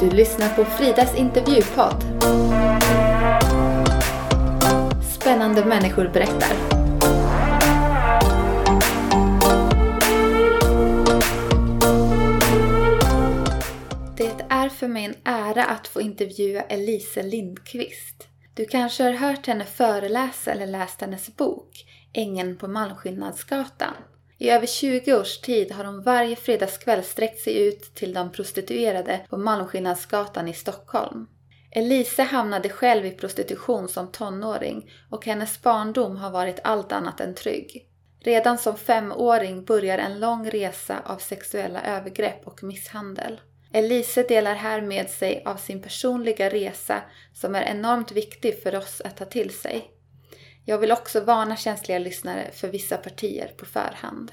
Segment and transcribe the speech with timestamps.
[0.00, 2.04] Du lyssnar på Fridas intervjupodd.
[5.20, 6.56] Spännande människor berättar.
[14.16, 18.28] Det är för mig en ära att få intervjua Elise Lindqvist.
[18.54, 23.94] Du kanske har hört henne föreläsa eller läst hennes bok Ängen på Malmskillnadsgatan.
[24.42, 29.20] I över 20 års tid har hon varje fredagskväll sträckt sig ut till de prostituerade
[29.30, 31.26] på Malmskillnadsgatan i Stockholm.
[31.70, 37.34] Elise hamnade själv i prostitution som tonåring och hennes barndom har varit allt annat än
[37.34, 37.86] trygg.
[38.20, 43.40] Redan som femåring börjar en lång resa av sexuella övergrepp och misshandel.
[43.72, 47.02] Elise delar här med sig av sin personliga resa
[47.34, 49.90] som är enormt viktig för oss att ta till sig.
[50.64, 54.32] Jag vill också varna känsliga lyssnare för vissa partier på förhand.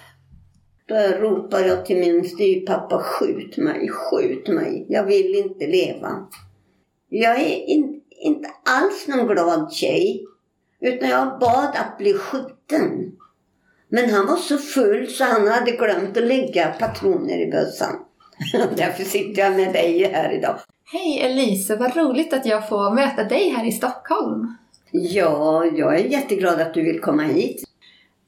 [0.87, 4.85] Då ropar jag till min styvpappa, skjut mig, skjut mig.
[4.89, 6.27] Jag vill inte leva.
[7.09, 10.25] Jag är in, inte alls någon glad tjej.
[10.81, 13.11] Utan jag bad att bli skjuten.
[13.89, 17.95] Men han var så full så han hade glömt att lägga patroner i bössan.
[18.77, 20.59] Därför sitter jag med dig här idag.
[20.91, 24.57] Hej Elise, vad roligt att jag får möta dig här i Stockholm.
[24.91, 27.63] Ja, jag är jätteglad att du vill komma hit.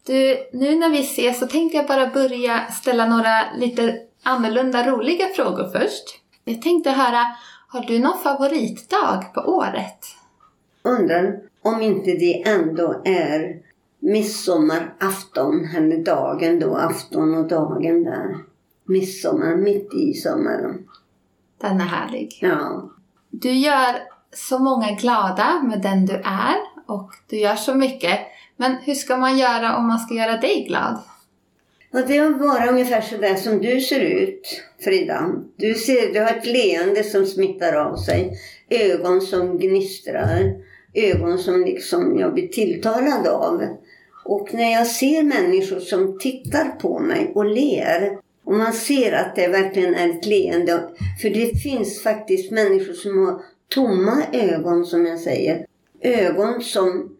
[0.05, 5.25] Du, nu när vi ses så tänkte jag bara börja ställa några lite annorlunda roliga
[5.35, 6.19] frågor först.
[6.43, 7.25] Jag tänkte höra,
[7.67, 9.99] har du någon favoritdag på året?
[10.83, 13.61] Undrar om inte det ändå är
[13.99, 18.37] midsommarafton, eller dagen då, afton och dagen där.
[18.85, 20.87] Midsommar, mitt i sommaren.
[21.61, 22.39] Den är härlig.
[22.41, 22.89] Ja.
[23.30, 23.95] Du gör
[24.33, 28.19] så många glada med den du är och du gör så mycket.
[28.58, 30.99] Men hur ska man göra om man ska göra dig glad?
[31.94, 35.30] Och det är att vara ungefär så där som du ser ut, Frida.
[35.55, 38.38] Du, ser, du har ett leende som smittar av sig.
[38.69, 40.55] Ögon som gnistrar.
[40.93, 43.64] Ögon som liksom jag blir tilltalad av.
[44.26, 49.36] Och när jag ser människor som tittar på mig och ler och man ser att
[49.36, 50.89] det verkligen är ett leende.
[51.21, 55.65] För det finns faktiskt människor som har tomma ögon som jag säger.
[56.02, 57.15] Ögon som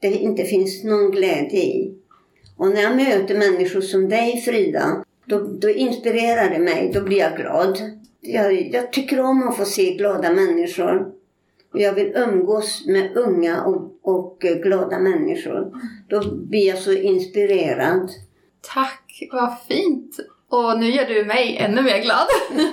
[0.00, 1.94] det inte finns någon glädje i.
[2.56, 6.90] Och när jag möter människor som dig Frida, då, då inspirerar det mig.
[6.94, 7.78] Då blir jag glad.
[8.20, 11.12] Jag, jag tycker om att få se glada människor.
[11.72, 15.72] Och jag vill umgås med unga och, och glada människor.
[16.08, 18.10] Då blir jag så inspirerad.
[18.60, 20.16] Tack, vad fint!
[20.48, 22.26] Och nu gör du mig ännu mer glad.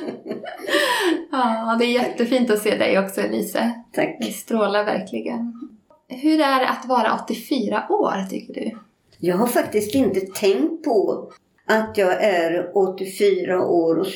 [1.31, 3.71] ja, det är jättefint att se dig också Elise.
[3.93, 4.17] Tack.
[4.19, 5.69] Det strålar verkligen.
[6.07, 8.77] Hur är det att vara 84 år tycker du?
[9.19, 11.31] Jag har faktiskt inte tänkt på
[11.65, 14.07] att jag är 84 år och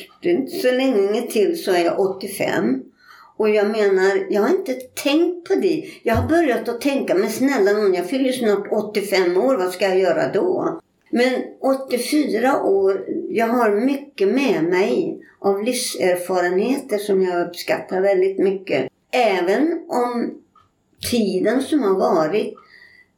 [0.62, 2.82] så länge till så är jag 85.
[3.36, 5.84] Och jag menar, jag har inte tänkt på det.
[6.02, 9.84] Jag har börjat att tänka, men snälla någon, jag fyller snart 85 år, vad ska
[9.84, 10.80] jag göra då?
[11.10, 18.88] Men 84 år, jag har mycket med mig av livserfarenheter som jag uppskattar väldigt mycket.
[19.12, 20.42] Även om
[21.10, 22.54] tiden som har varit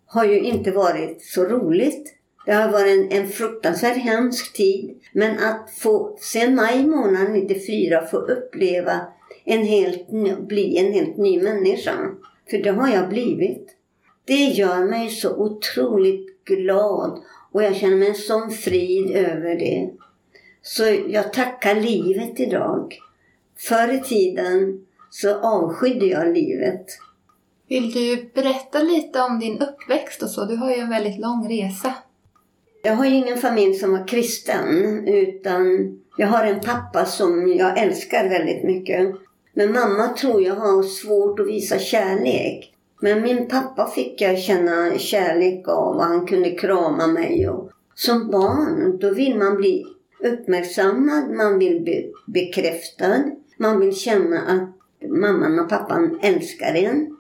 [0.07, 2.15] har ju inte varit så roligt.
[2.47, 5.01] Det har varit en, en fruktansvärt hemsk tid.
[5.13, 9.01] Men att få, sen maj månad 94, få uppleva
[9.45, 10.09] en helt,
[10.49, 11.93] bli en helt ny människa.
[12.51, 13.69] För det har jag blivit.
[14.25, 17.23] Det gör mig så otroligt glad
[17.53, 19.91] och jag känner mig en sån frid över det.
[20.63, 22.99] Så jag tackar livet idag.
[23.57, 26.87] Förr i tiden så avskydde jag livet.
[27.69, 30.45] Vill du berätta lite om din uppväxt och så?
[30.45, 31.95] Du har ju en väldigt lång resa.
[32.83, 34.69] Jag har ju ingen familj som var kristen
[35.09, 39.15] utan jag har en pappa som jag älskar väldigt mycket.
[39.53, 42.75] Men mamma tror jag har svårt att visa kärlek.
[43.01, 47.49] Men min pappa fick jag känna kärlek av och han kunde krama mig.
[47.49, 49.85] Och som barn, då vill man bli
[50.25, 53.25] uppmärksammad, man vill bli bekräftad.
[53.57, 57.17] Man vill känna att mamman och pappan älskar en.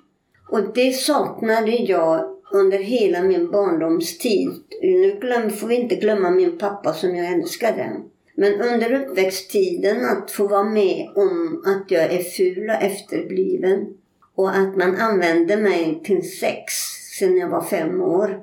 [0.49, 4.51] Och det saknade jag under hela min barndomstid.
[4.83, 7.93] Nu glöm, får vi inte glömma min pappa som jag älskade.
[8.35, 13.87] Men under uppväxttiden att få vara med om att jag är ful och efterbliven
[14.39, 16.73] och att man använde mig till sex
[17.19, 18.43] sedan jag var fem år.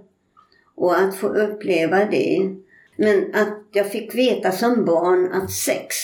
[0.76, 2.56] Och att få uppleva det.
[2.96, 5.96] Men att jag fick veta som barn att sex,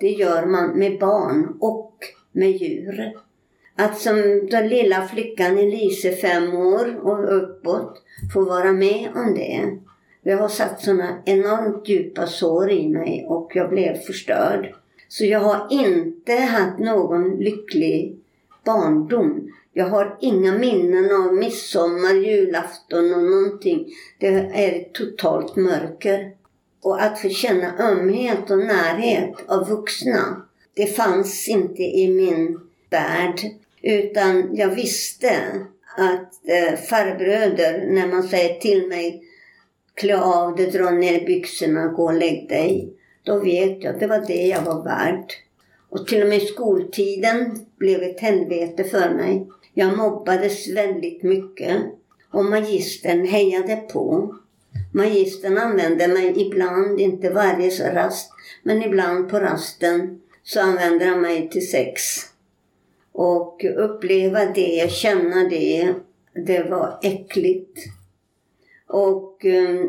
[0.00, 1.94] det gör man med barn och
[2.32, 3.12] med djur.
[3.76, 8.02] Att som den lilla flickan Elise, fem år och uppåt,
[8.34, 9.78] få vara med om det.
[10.22, 14.74] Det har satt såna enormt djupa sår i mig och jag blev förstörd.
[15.08, 18.15] Så jag har inte haft någon lycklig
[18.66, 19.52] barndom.
[19.72, 23.86] Jag har inga minnen av midsommar, julafton och någonting.
[24.18, 26.32] Det är totalt mörker.
[26.82, 30.42] Och att få känna ömhet och närhet av vuxna,
[30.74, 32.60] det fanns inte i min
[32.90, 33.40] värld.
[33.82, 35.30] Utan jag visste
[35.96, 39.22] att eh, farbröder, när man säger till mig
[39.94, 42.92] klä av dig, dra ner byxorna, gå och lägg dig.
[43.22, 45.32] Då vet jag det var det jag var värd.
[45.96, 49.46] Och till och med skoltiden blev ett helvete för mig.
[49.74, 51.82] Jag mobbades väldigt mycket.
[52.30, 54.34] Och magistern hejade på.
[54.94, 58.30] Magistern använde mig ibland, inte varje rast,
[58.62, 62.02] men ibland på rasten så använde han mig till sex.
[63.12, 65.94] Och uppleva det, känna det,
[66.46, 67.78] det var äckligt.
[68.86, 69.80] Och eh,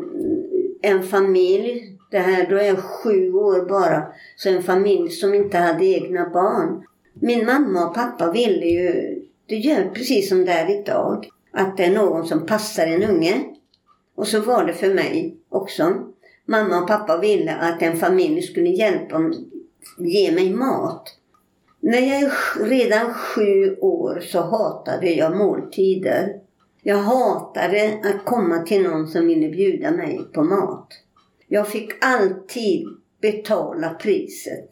[0.82, 4.06] en familj, det här då är jag sju år bara,
[4.36, 6.84] så en familj som inte hade egna barn.
[7.14, 9.14] Min mamma och pappa ville ju,
[9.46, 13.44] det gör precis som det är idag, att det är någon som passar en unge.
[14.14, 15.94] Och så var det för mig också.
[16.46, 19.38] Mamma och pappa ville att en familj skulle hjälpa mig,
[19.98, 21.14] ge mig mat.
[21.80, 26.34] När jag är redan sju år så hatade jag måltider.
[26.82, 30.88] Jag hatade att komma till någon som ville bjuda mig på mat.
[31.48, 32.86] Jag fick alltid
[33.20, 34.68] betala priset.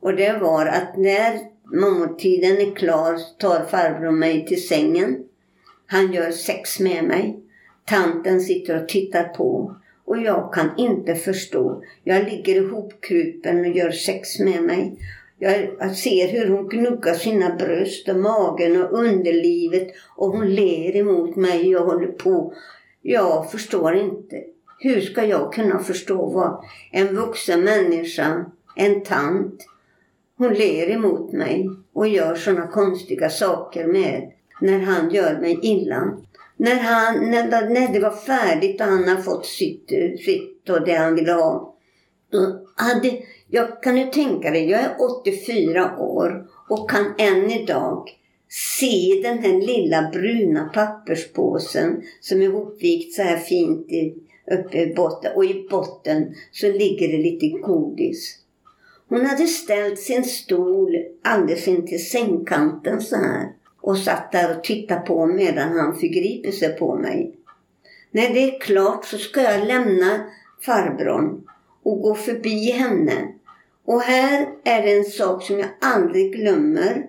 [0.00, 5.24] Och det var att när måltiden är klar tar farbror mig till sängen.
[5.86, 7.40] Han gör sex med mig.
[7.84, 9.76] Tanten sitter och tittar på.
[10.04, 11.82] Och jag kan inte förstå.
[12.04, 14.98] Jag ligger ihopkrupen och gör sex med mig.
[15.38, 21.36] Jag ser hur hon gnuggar sina bröst och magen och underlivet och hon ler emot
[21.36, 22.54] mig och håller på.
[23.02, 24.36] Jag förstår inte.
[24.82, 28.44] Hur ska jag kunna förstå vad en vuxen människa,
[28.76, 29.66] en tant,
[30.36, 36.16] hon ler emot mig och gör sådana konstiga saker med när han gör mig illa.
[36.56, 39.88] När, han, när, när det var färdigt och han har fått sitt,
[40.24, 41.74] sitt och det han ville ha.
[42.30, 48.10] Då hade, jag kan ju tänka dig, jag är 84 år och kan än idag
[48.48, 54.14] se den här lilla bruna papperspåsen som är hopvikt så här fint i,
[54.50, 55.32] uppe i botten.
[55.36, 58.36] Och i botten så ligger det lite godis.
[59.08, 63.48] Hon hade ställt sin stol alldeles intill sängkanten så här
[63.80, 67.34] och satt där och tittade på medan han förgriper sig på mig.
[68.10, 70.26] När det är klart så ska jag lämna
[70.60, 71.42] farbrorn
[71.82, 73.28] och gå förbi henne.
[73.84, 77.06] Och här är det en sak som jag aldrig glömmer.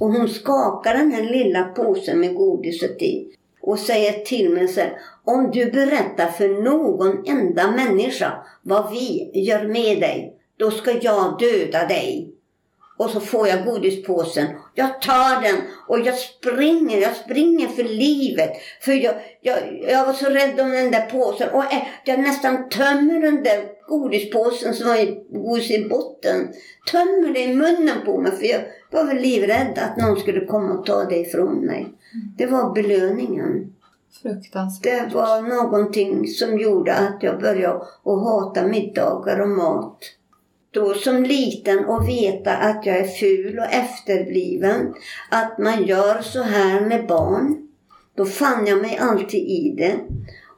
[0.00, 4.80] Och hon skakar den här lilla påsen med godiset i och säger till mig så
[4.80, 8.32] här, om du berättar för någon enda människa
[8.62, 12.30] vad vi gör med dig, då ska jag döda dig.
[12.96, 14.46] Och så får jag godispåsen.
[14.74, 15.56] Jag tar den
[15.88, 18.50] och jag springer, jag springer för livet.
[18.80, 21.48] För jag, jag, jag var så rädd om den där påsen.
[21.48, 21.64] Och
[22.04, 26.48] jag nästan tömmer den där godispåsen som var godis i botten.
[26.90, 28.60] Tömmer det i munnen på mig för jag
[28.90, 31.88] var väl livrädd att någon skulle komma och ta det ifrån mig.
[32.36, 33.73] Det var belöningen.
[34.22, 35.08] Fruktansvärt.
[35.10, 39.98] Det var någonting som gjorde att jag började att hata middagar och mat
[40.74, 44.94] då som liten och veta att jag är ful och efterbliven,
[45.30, 47.68] att man gör så här med barn.
[48.16, 49.94] Då fann jag mig alltid i det.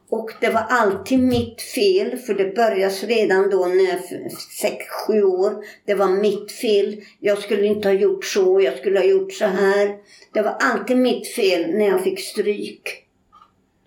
[0.09, 5.23] Och det var alltid mitt fel, för det började redan då när jag var 6-7
[5.23, 5.65] år.
[5.85, 7.03] Det var mitt fel.
[7.21, 9.97] Jag skulle inte ha gjort så, jag skulle ha gjort så här.
[10.33, 13.06] Det var alltid mitt fel när jag fick stryk.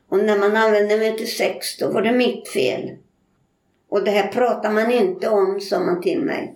[0.10, 2.90] Och när man använde mig till sex, då var det mitt fel.
[3.90, 6.56] Och det här pratar man inte om, sa man till mig.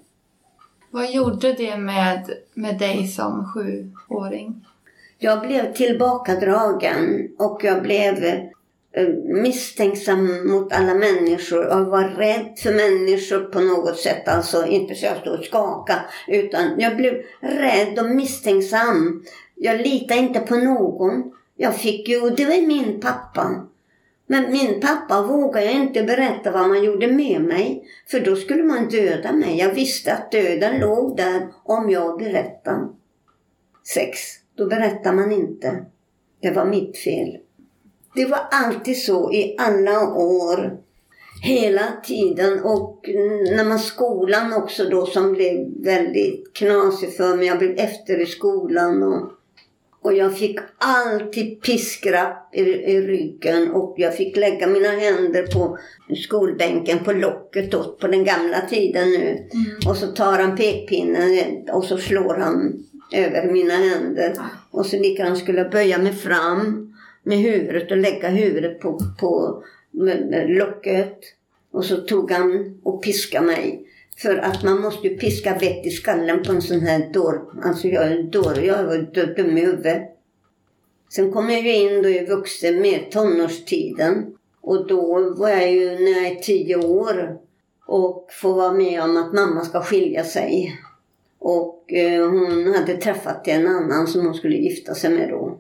[0.92, 4.66] Vad gjorde det med, med dig som sjuåring?
[5.18, 8.24] Jag blev tillbakadragen och jag blev
[8.92, 14.28] eh, misstänksam mot alla människor och var rädd för människor på något sätt.
[14.28, 19.24] Alltså inte så jag stod och skakade utan jag blev rädd och misstänksam.
[19.56, 21.32] Jag litade inte på någon.
[21.56, 23.68] Jag fick ju, det var min pappa.
[24.28, 28.90] Men min pappa vågade inte berätta vad man gjorde med mig, för då skulle man
[28.90, 29.58] döda mig.
[29.58, 32.88] Jag visste att döden låg där om jag berättade.
[33.94, 34.20] Sex,
[34.56, 35.86] då berättar man inte.
[36.42, 37.38] Det var mitt fel.
[38.16, 40.78] Det var alltid så i alla år.
[41.44, 43.10] Hela tiden och
[43.56, 47.48] när man skolan också då som blev väldigt knasig för mig.
[47.48, 49.32] Jag blev efter i skolan och
[50.04, 55.78] och jag fick alltid piskrapp i, i ryggen och jag fick lägga mina händer på
[56.16, 59.30] skolbänken på locket då, på den gamla tiden nu.
[59.30, 59.88] Mm.
[59.88, 64.34] Och så tar han pekpinnen och så slår han över mina händer.
[64.72, 66.94] Och så lika han skulle böja mig fram
[67.24, 71.20] med huvudet och lägga huvudet på, på med, med locket.
[71.72, 73.88] Och så tog han och piskade mig.
[74.18, 77.42] För att man måste ju piska vett i skallen på en sån här dår.
[77.64, 80.02] Alltså jag är dåre, jag var dum i huvudet.
[81.16, 84.38] Sen kom jag ju in då jag vuxen med tonårstiden.
[84.62, 87.38] Och då var jag ju när jag är tio år
[87.86, 90.80] och får vara med om att mamma ska skilja sig.
[91.40, 95.58] Och eh, hon hade träffat en annan som hon skulle gifta sig med då.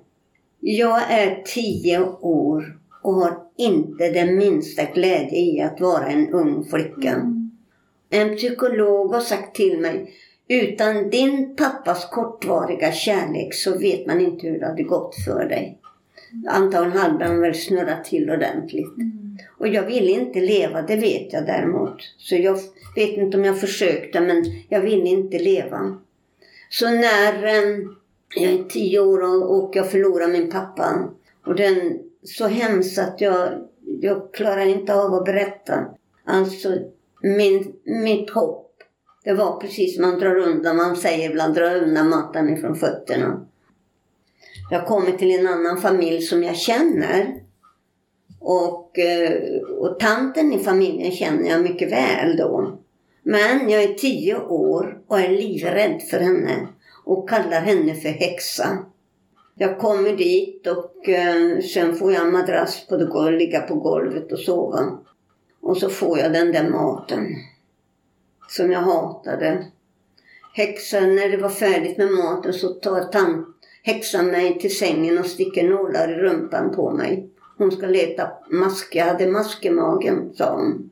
[0.59, 6.65] Jag är tio år och har inte den minsta glädje i att vara en ung
[6.65, 7.32] flicka.
[8.13, 8.29] Mm.
[8.29, 10.13] En psykolog har sagt till mig
[10.47, 15.79] utan din pappas kortvariga kärlek så vet man inte hur det hade gått för dig.
[16.47, 18.97] Antagligen hade han väl snurrat till ordentligt.
[18.97, 19.37] Mm.
[19.57, 21.97] Och jag ville inte leva, det vet jag däremot.
[22.17, 22.59] Så jag
[22.95, 25.97] vet inte om jag försökte, men jag ville inte leva.
[26.69, 27.79] Så när eh,
[28.35, 31.09] jag är tio år och, och jag förlorar min pappa.
[31.45, 33.49] Och den så hemskt att jag,
[34.01, 35.85] jag klarar inte av att berätta.
[36.25, 36.77] Alltså,
[37.23, 38.69] min, mitt hopp,
[39.23, 43.45] det var precis som man drar undan, man säger ibland, dra undan mattan ifrån fötterna.
[44.71, 47.35] Jag kommer till en annan familj som jag känner.
[48.39, 52.77] Och, eh, och tanten i familjen känner jag mycket väl då.
[53.23, 56.67] Men jag är tio år och är livrädd för henne
[57.05, 58.77] och kallar henne för häxa.
[59.55, 63.75] Jag kommer dit och eh, sen får jag en madrass på det golv, ligga på
[63.75, 64.99] golvet och sova.
[65.63, 67.35] Och så får jag den där maten
[68.49, 69.65] som jag hatade.
[70.53, 73.47] Häxan, när det var färdigt med maten så tar tant,
[73.83, 77.29] häxan mig till sängen och sticker nålar i rumpan på mig.
[77.57, 78.95] Hon ska leta mask.
[78.95, 80.89] Jag hade mask i magen, sa hon.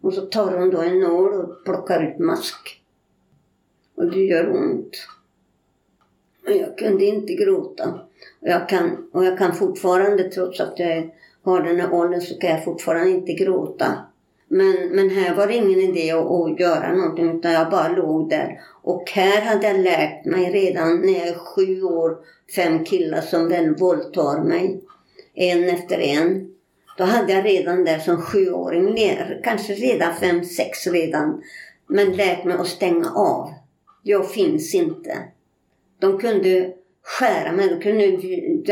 [0.00, 2.82] Och så tar hon då en nål och plockar ut mask.
[3.94, 5.08] Och det gör ont.
[6.46, 8.00] Och jag kunde inte gråta.
[8.40, 11.10] Och jag kan, och jag kan fortfarande, trots att jag är
[11.44, 13.98] har den här åldern, så kan jag fortfarande inte gråta.
[14.48, 18.30] Men, men här var det ingen idé att, att göra någonting utan jag bara låg
[18.30, 18.60] där.
[18.82, 22.16] Och här hade jag lärt mig redan när jag är sju år,
[22.56, 24.80] fem killar som väl våldtar mig.
[25.34, 26.54] En efter en.
[26.98, 28.98] Då hade jag redan där som sjuåring,
[29.44, 31.42] kanske redan fem, sex redan,
[31.86, 33.50] men lärt mig att stänga av.
[34.02, 35.18] Jag finns inte.
[35.98, 38.04] De kunde skära mig, de kunde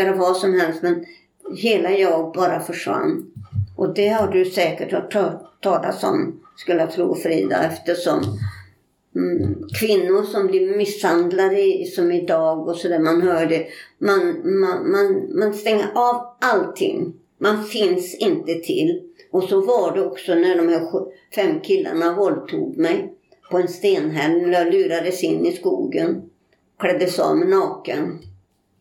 [0.00, 1.04] göra vad som helst men
[1.56, 3.32] hela jag bara försvann.
[3.76, 5.12] Och det har du säkert hört
[5.62, 8.22] talas om, skulle jag tro Frida, eftersom
[9.16, 13.66] mm, kvinnor som blir misshandlade som idag och sådär, man hör det.
[13.98, 14.20] Man,
[14.60, 17.14] man, man, man stänger av allting.
[17.38, 19.02] Man finns inte till.
[19.30, 20.82] Och så var det också när de här
[21.34, 23.12] fem killarna våldtog mig
[23.50, 24.52] på en stenhäll.
[24.52, 26.22] Jag lurades in i skogen,
[26.78, 28.18] kläddes av mig naken.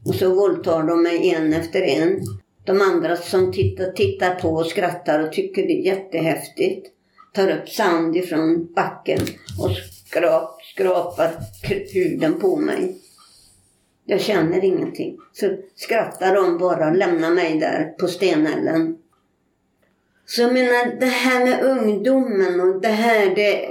[0.06, 2.22] Och så våldtar de mig en efter en.
[2.66, 6.96] De andra som tittar, tittar på och skrattar och tycker det är jättehäftigt
[7.36, 9.20] tar upp sand ifrån backen
[9.60, 9.72] och
[10.06, 11.32] skrap, skrapar
[11.94, 12.96] huden på mig.
[14.06, 15.18] Jag känner ingenting.
[15.34, 18.98] Så skrattar de bara och lämnar mig där på stenällen.
[20.26, 23.68] Så jag menar, det här med ungdomen och det här, det,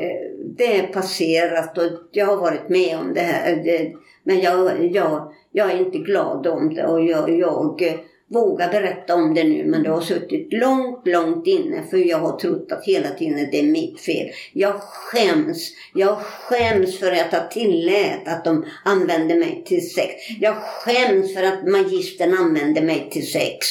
[0.57, 3.57] det är passerat och jag har varit med om det här.
[3.65, 7.83] Det, men jag, jag, jag är inte glad om det och jag, jag
[8.29, 12.39] vågar berätta om det nu men det har suttit långt, långt inne för jag har
[12.39, 14.29] trott att hela tiden det är mitt fel.
[14.53, 15.73] Jag skäms.
[15.95, 20.15] Jag skäms för att jag tillät att de använde mig till sex.
[20.41, 23.67] Jag skäms för att magistern använde mig till sex.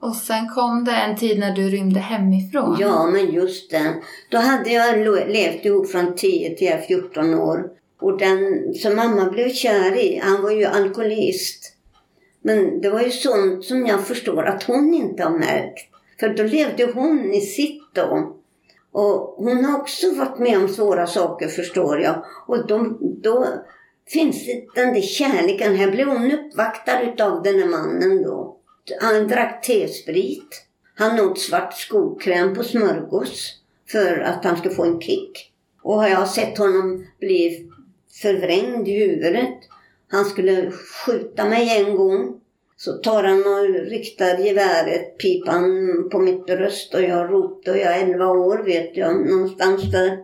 [0.00, 2.76] Och sen kom det en tid när du rymde hemifrån.
[2.80, 3.94] Ja, men just det.
[4.30, 7.70] Då hade jag levt ihop från 10 till 14 år.
[8.00, 11.73] Och den som mamma blev kär i, han var ju alkoholist.
[12.46, 15.88] Men det var ju sånt som jag förstår att hon inte har märkt.
[16.20, 18.36] För då levde hon i sitt då.
[18.92, 22.24] Och hon har också varit med om svåra saker förstår jag.
[22.46, 23.46] Och då, då
[24.08, 25.76] finns det den där kärleken.
[25.76, 28.56] Här blev hon uppvaktad utav den här mannen då.
[29.00, 30.66] Han drack T-sprit.
[30.94, 33.60] Han åt svart skokräm på smörgås
[33.90, 35.52] för att han skulle få en kick.
[35.82, 37.70] Och har jag sett honom bli
[38.22, 39.58] förvrängd i huvudet.
[40.14, 42.40] Han skulle skjuta mig en gång.
[42.76, 45.62] Så tar han och riktar geväret, pipan
[46.10, 50.18] på mitt bröst och jag ropar, och jag är 11 år vet jag, någonstans där.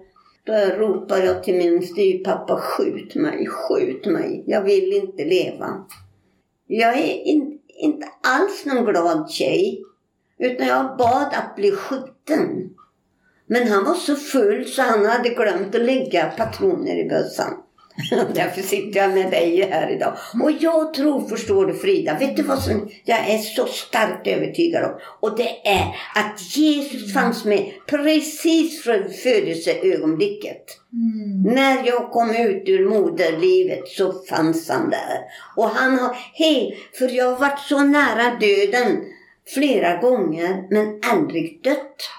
[0.45, 5.87] Då ropar jag till min styrpappa, skjut mig, skjut mig, jag vill inte leva.
[6.67, 9.83] Jag är in, inte alls någon glad tjej.
[10.39, 12.71] Utan jag bad att bli skjuten.
[13.47, 17.55] Men han var så full så han hade glömt att lägga patroner i bössan.
[18.35, 20.16] Därför sitter jag med dig här idag.
[20.42, 24.85] Och jag tror, förstår du Frida, vet du vad som jag är så starkt övertygad
[24.85, 25.00] om?
[25.21, 30.64] Och det är att Jesus fanns med precis från födelseögonblicket.
[30.92, 31.54] Mm.
[31.54, 35.19] När jag kom ut ur moderlivet så fanns han där.
[35.57, 39.04] Och han har, hej, för jag har varit så nära döden
[39.54, 42.11] flera gånger men aldrig dött.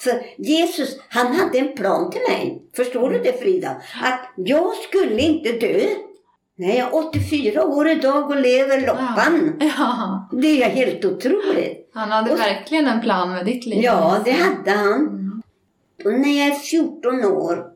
[0.00, 2.62] För Jesus, han hade en plan till mig.
[2.76, 3.70] Förstår du det Frida?
[4.02, 5.86] Att jag skulle inte dö.
[6.56, 9.56] Nej, jag är 84 år idag och lever loppan.
[9.60, 9.66] Ja.
[9.78, 10.28] ja.
[10.32, 11.90] Det är helt otroligt.
[11.94, 13.84] Han hade och, verkligen en plan med ditt liv.
[13.84, 15.06] Ja, det hade han.
[15.06, 15.42] Mm.
[16.04, 17.66] Och när jag är 14 år,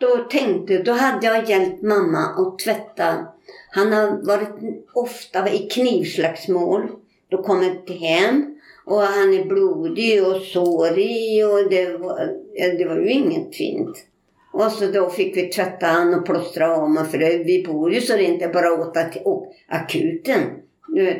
[0.00, 3.26] då tänkte, då hade jag hjälpt mamma att tvätta.
[3.70, 6.90] Han har varit ofta i knivslagsmål.
[7.28, 8.53] Då kom jag hem
[8.86, 12.32] och han är blodig och sårig och det var,
[12.78, 14.06] det var ju inget fint.
[14.52, 18.00] Och så då fick vi tvätta han och plåstra om för det, vi bor ju
[18.00, 20.42] så det inte bara åt till oh, akuten.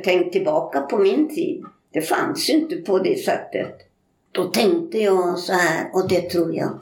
[0.05, 1.65] Tänk tillbaka på min tid.
[1.93, 3.75] Det fanns ju inte på det sättet.
[4.33, 6.81] Då tänkte jag så här, och det tror jag.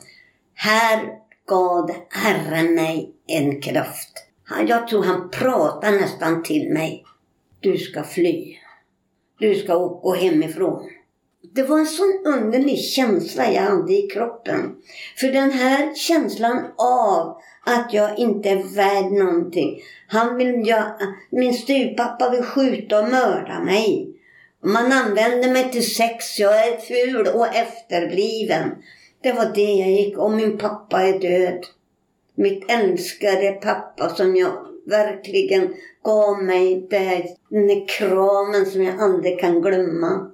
[0.54, 4.26] Här gav Herren mig en kraft.
[4.68, 7.04] Jag tror han pratade nästan till mig.
[7.60, 8.56] Du ska fly.
[9.42, 10.88] Du ska gå hemifrån.
[11.54, 14.76] Det var en sån underlig känsla jag hade i kroppen.
[15.16, 19.80] För den här känslan av att jag inte är värd någonting.
[20.08, 20.84] Han vill, jag,
[21.30, 24.08] min styvpappa vill skjuta och mörda mig.
[24.64, 28.70] Man använder mig till sex, jag är ful och efterbliven.
[29.22, 31.66] Det var det jag gick, och min pappa är död.
[32.34, 35.74] Mitt älskade pappa som jag verkligen
[36.04, 36.86] gav mig
[37.48, 40.30] den där kramen som jag aldrig kan glömma.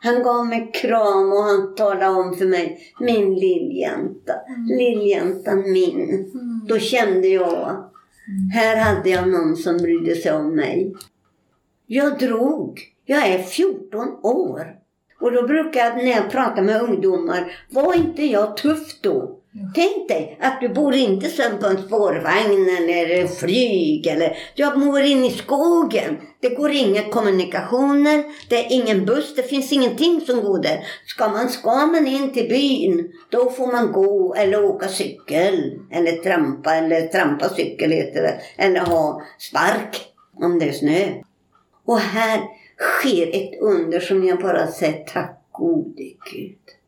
[0.00, 4.78] Han gav mig kram och han talade om för mig, min lilljänta, mm.
[4.78, 6.10] lilljäntan min.
[6.10, 6.60] Mm.
[6.68, 8.50] Då kände jag, mm.
[8.54, 10.94] här hade jag någon som brydde sig om mig.
[11.86, 14.76] Jag drog, jag är 14 år.
[15.20, 19.41] Och då brukar jag när jag pratar med ungdomar, var inte jag tuff då?
[19.74, 25.00] Tänk dig att du bor inte sen på en spårvagn eller flyg eller jag bor
[25.00, 26.16] inne i skogen.
[26.40, 30.86] Det går inga kommunikationer, det är ingen buss, det finns ingenting som går där.
[31.06, 36.12] Ska man, ska man in till byn, då får man gå eller åka cykel eller
[36.12, 38.40] trampa eller trampa cykel heter det.
[38.56, 40.00] Eller ha spark
[40.36, 41.08] om det är snö.
[41.84, 42.40] Och här
[42.78, 46.81] sker ett under som jag bara säger tack gode Gud.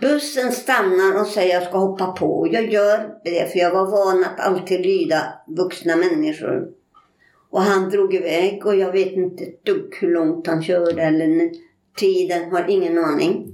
[0.00, 2.48] Bussen stannar och säger jag ska hoppa på.
[2.52, 6.68] Jag gör det för jag var van att alltid lyda vuxna människor.
[7.50, 11.50] Och han drog iväg och jag vet inte ett dugg hur långt han körde eller
[11.96, 13.52] tiden, har ingen aning.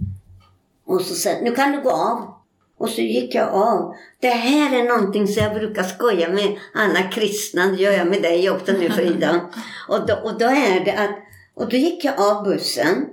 [0.84, 2.34] Och så sa nu kan du gå av.
[2.78, 3.94] Och så gick jag av.
[4.20, 8.22] Det här är någonting som jag brukar skoja med alla kristna, det gör jag med
[8.22, 9.50] dig också nu Frida.
[9.88, 11.18] och, då, och då är det att,
[11.54, 13.08] och då gick jag av bussen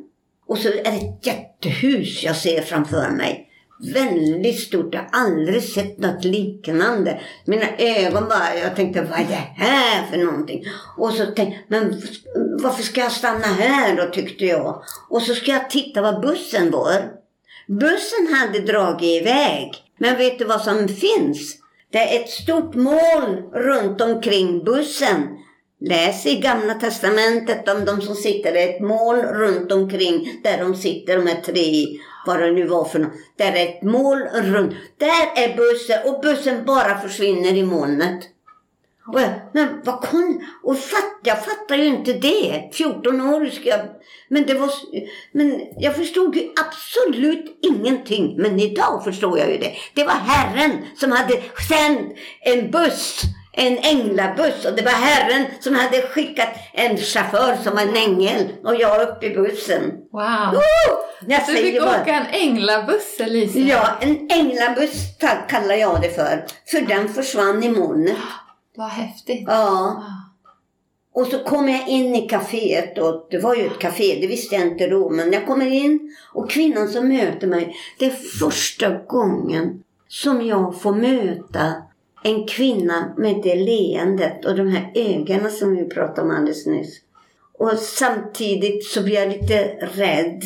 [0.46, 1.24] och så är det ett
[1.62, 3.46] jättehus jag ser framför mig.
[3.94, 4.94] Väldigt stort.
[4.94, 7.22] Jag har aldrig sett något liknande.
[7.46, 10.64] Mina ögon bara, jag tänkte vad är det här för någonting?
[10.98, 12.02] Och så tänkte men
[12.62, 14.84] varför ska jag stanna här då tyckte jag.
[15.10, 17.12] Och så ska jag titta var bussen var.
[17.68, 19.72] Bussen hade dragit iväg.
[19.98, 21.58] Men vet du vad som finns?
[21.92, 25.28] Det är ett stort moln runt omkring bussen.
[25.82, 30.76] Läs i Gamla Testamentet om de som sitter i ett mål runt omkring där de
[30.76, 31.86] sitter, de här tre,
[32.26, 33.12] vad det nu var för något.
[33.38, 34.74] Där är ett mål runt.
[34.98, 38.20] Där är bussen och bussen bara försvinner i molnet.
[39.14, 40.46] Och jag, men vad kon...
[40.64, 42.70] Och fatt, jag fattar ju inte det.
[42.74, 43.80] 14 år ska jag...
[44.28, 44.70] Men det var...
[45.32, 48.36] Men jag förstod ju absolut ingenting.
[48.38, 49.74] Men idag förstår jag ju det.
[49.94, 53.24] Det var Herren som hade sänt en buss
[53.60, 58.52] en änglabuss och det var Herren som hade skickat en chaufför som var en ängel
[58.64, 59.82] och jag uppe i bussen.
[60.12, 60.22] Wow!
[60.22, 61.00] Oh!
[61.28, 63.60] Jag du fick bara, åka en änglabuss Elisa?
[63.60, 65.18] Ja, en änglabuss
[65.50, 66.46] kallar jag det för.
[66.66, 68.18] För den försvann i molnet.
[68.76, 69.44] Vad häftigt.
[69.48, 70.04] Ja.
[71.14, 74.56] Och så kom jag in i kaféet och det var ju ett kafé, det visste
[74.56, 75.10] jag inte då.
[75.10, 80.82] Men jag kommer in och kvinnan som möter mig, det är första gången som jag
[80.82, 81.74] får möta
[82.24, 87.02] en kvinna med det leendet och de här ögonen som vi pratade om alldeles nyss.
[87.54, 89.64] Och samtidigt så blev jag lite
[89.96, 90.44] rädd.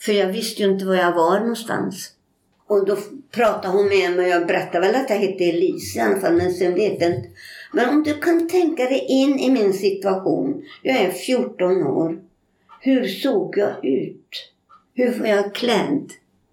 [0.00, 2.12] För jag visste ju inte var jag var någonstans.
[2.66, 2.96] Och då
[3.30, 6.34] pratade hon med mig och jag berättade väl att jag hette Elise i alla fall.
[6.34, 7.28] Men sen vet jag inte
[7.72, 10.64] Men om du kan tänka dig in i min situation.
[10.82, 12.18] Jag är 14 år.
[12.80, 14.52] Hur såg jag ut?
[14.94, 16.12] Hur var jag klädd?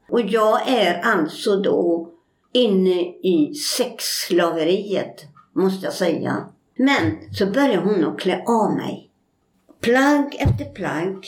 [0.10, 2.10] Och jag är alltså då
[2.56, 5.22] inne i sexslaveriet,
[5.54, 6.46] måste jag säga.
[6.78, 9.10] Men så började hon att klä av mig.
[9.82, 11.28] Plagg efter plagg.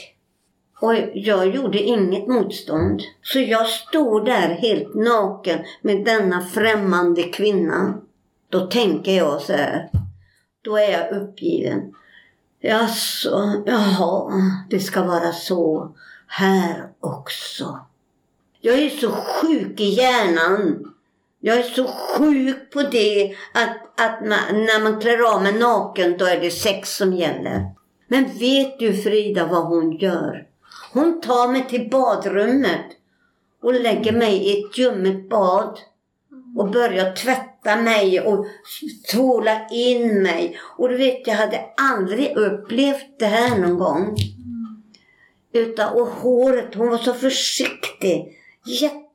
[0.80, 3.02] Och jag gjorde inget motstånd.
[3.22, 8.02] Så jag stod där helt naken med denna främmande kvinna.
[8.50, 9.90] Då tänker jag så här.
[10.62, 11.94] Då är jag uppgiven.
[12.60, 14.32] Jaså, jaha,
[14.70, 15.96] det ska vara så
[16.28, 17.80] här också.
[18.62, 20.94] Jag är så sjuk i hjärnan.
[21.40, 26.18] Jag är så sjuk på det att, att man, när man klär av mig naken
[26.18, 27.72] då är det sex som gäller.
[28.08, 30.48] Men vet du Frida vad hon gör?
[30.94, 32.86] Hon tar mig till badrummet
[33.62, 35.80] och lägger mig i ett ljummet bad
[36.58, 38.46] och börjar tvätta mig och
[39.12, 40.60] tvåla in mig.
[40.78, 44.18] Och du vet, jag hade aldrig upplevt det här någon gång.
[45.54, 48.38] Utan, och håret, hon var så försiktig.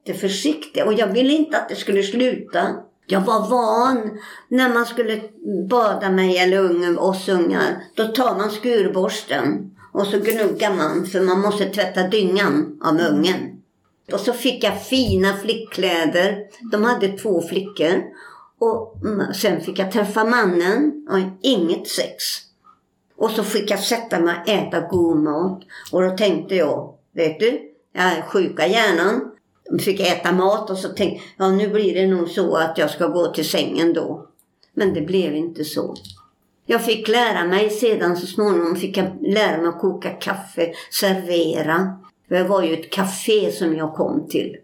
[0.04, 0.86] Jätteförsiktig.
[0.86, 2.74] Och jag ville inte att det skulle sluta.
[3.06, 5.20] Jag var van när man skulle
[5.68, 7.84] bada mig eller unge, oss ungar.
[7.94, 13.62] Då tar man skurborsten och så gnuggar man för man måste tvätta dyngan av ungen.
[14.12, 16.38] Och så fick jag fina flickkläder.
[16.72, 18.02] De hade två flickor.
[18.58, 18.96] Och
[19.34, 22.24] sen fick jag träffa mannen och inget sex.
[23.16, 25.62] Och så fick jag sätta mig och äta god mat.
[25.92, 27.60] Och då tänkte jag, vet du,
[27.92, 29.31] jag är sjuka hjärnan.
[29.80, 32.90] Fick äta mat och så tänkte jag, ja nu blir det nog så att jag
[32.90, 34.26] ska gå till sängen då.
[34.74, 35.94] Men det blev inte så.
[36.66, 41.98] Jag fick lära mig sedan så småningom fick jag lära mig att koka kaffe, servera.
[42.28, 44.56] Det var ju ett café som jag kom till.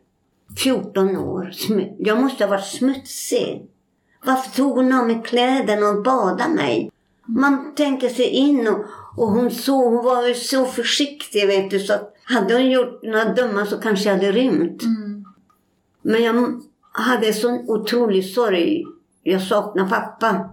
[0.65, 1.51] 14 år.
[1.99, 3.67] Jag måste ha varit smutsig.
[4.25, 6.91] Varför tog hon av mig kläderna och badade mig?
[7.27, 8.85] Man tänker sig in och,
[9.17, 13.03] och hon, så, hon var ju så försiktig vet du så att hade hon gjort
[13.03, 14.83] några dumma så kanske jag hade rymt.
[14.83, 15.25] Mm.
[16.03, 16.63] Men jag
[16.93, 18.85] hade sån otrolig sorg.
[19.23, 20.51] Jag saknar pappa.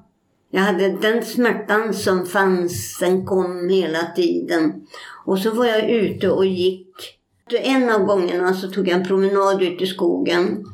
[0.50, 4.88] Jag hade den smärtan som fanns, den kom hela tiden.
[5.26, 7.20] Och så var jag ute och gick.
[7.50, 10.66] En av gångerna så tog jag en promenad ut i skogen.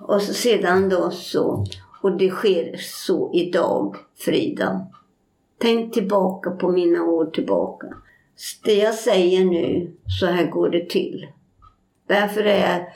[0.00, 1.66] Och så sedan då så,
[2.02, 4.86] och det sker så idag, Frida.
[5.58, 7.86] Tänk tillbaka på mina år tillbaka.
[8.64, 11.26] Det jag säger nu, så här går det till.
[12.06, 12.86] Därför är jag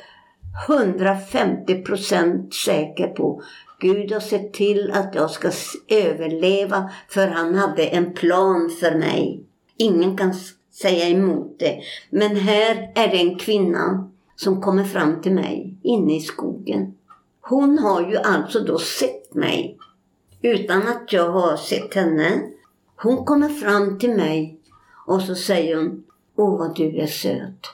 [0.69, 3.43] 150 procent säker på
[3.81, 5.51] Gud har sett till att jag ska
[5.89, 9.45] överleva för han hade en plan för mig.
[9.77, 10.35] Ingen kan
[10.73, 11.81] säga emot det.
[12.11, 16.95] Men här är det en kvinna som kommer fram till mig inne i skogen.
[17.41, 19.79] Hon har ju alltså då sett mig
[20.43, 22.43] utan att jag har sett henne.
[22.97, 24.58] Hon kommer fram till mig
[25.09, 26.05] och så säger hon
[26.37, 27.67] Åh vad du är söt.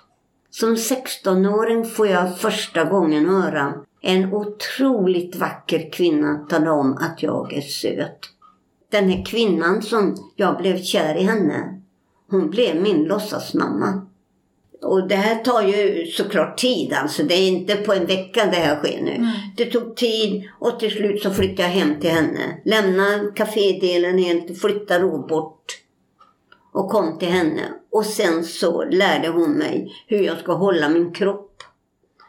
[0.50, 7.52] Som 16-åring får jag första gången höra en otroligt vacker kvinna tala om att jag
[7.52, 8.18] är söt.
[8.90, 11.80] Den här kvinnan som jag blev kär i henne,
[12.30, 14.06] hon blev min låtsasmamma.
[14.82, 17.22] Och det här tar ju såklart tid alltså.
[17.22, 19.14] Det är inte på en vecka det här sker nu.
[19.14, 19.30] Mm.
[19.56, 22.60] Det tog tid och till slut så flyttade jag hem till henne.
[22.64, 25.83] Lämnade kafédelen helt, flyttade då bort.
[26.74, 27.62] Och kom till henne.
[27.92, 31.62] Och sen så lärde hon mig hur jag ska hålla min kropp.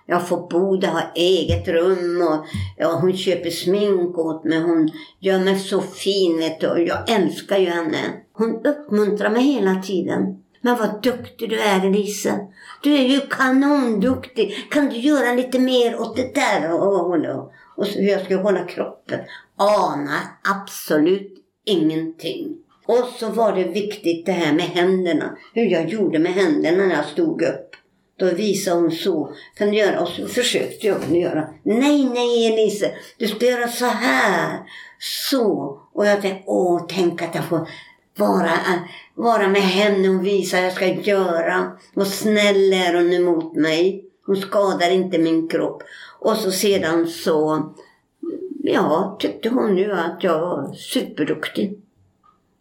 [0.05, 2.45] Jag får bo där, ha eget rum och
[2.77, 4.59] ja, hon köper smink åt mig.
[4.59, 7.97] Hon gör mig så fin vet du, och jag älskar ju henne.
[8.33, 10.43] Hon uppmuntrar mig hela tiden.
[10.61, 12.47] Men vad duktig du är Elise.
[12.83, 14.67] Du är ju kanonduktig.
[14.71, 16.73] Kan du göra lite mer åt det där?
[16.73, 19.19] Och, och, och, och så hur jag ska hålla kroppen.
[19.55, 21.33] Anar absolut
[21.65, 22.64] ingenting.
[22.85, 25.37] Och så var det viktigt det här med händerna.
[25.53, 27.75] Hur jag gjorde med händerna när jag stod upp.
[28.17, 29.33] Då visade hon så.
[29.57, 30.01] Kan du göra?
[30.01, 31.47] Och så försökte jag göra.
[31.63, 32.91] Nej, nej Elise.
[33.17, 34.59] Du ska göra så här.
[34.99, 35.79] Så.
[35.93, 37.67] Och jag tänkte, åh, tänk att jag får
[38.17, 38.51] vara,
[39.15, 41.71] vara med henne och visa vad jag ska göra.
[41.93, 44.05] Och snäll är hon emot mig.
[44.25, 45.83] Hon skadar inte min kropp.
[46.19, 47.69] Och så sedan så,
[48.63, 51.81] ja, tyckte hon ju att jag var superduktig.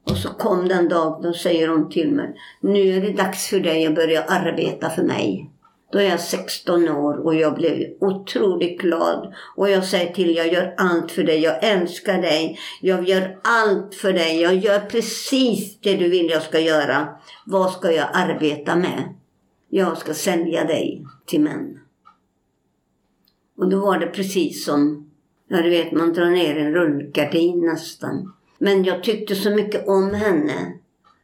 [0.05, 3.61] Och så kom den dagen, då säger hon till mig, nu är det dags för
[3.61, 5.51] dig att börja arbeta för mig.
[5.93, 9.35] Då är jag 16 år och jag blev otroligt glad.
[9.57, 12.59] Och jag säger till jag gör allt för dig, jag älskar dig.
[12.81, 17.09] Jag gör allt för dig, jag gör precis det du vill jag ska göra.
[17.47, 19.15] Vad ska jag arbeta med?
[19.69, 21.81] Jag ska sälja dig till män.
[23.59, 25.11] Och då var det precis som,
[25.49, 28.33] ja du vet man drar ner en rullgardin nästan.
[28.59, 30.73] Men jag tyckte så mycket om henne.